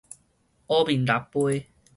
[0.65, 1.65] 烏面抐桮